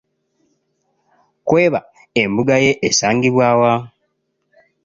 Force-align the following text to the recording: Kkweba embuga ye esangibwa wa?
Kkweba 1.41 1.79
embuga 2.21 2.55
ye 2.65 2.71
esangibwa 2.87 3.47
wa? 3.61 3.73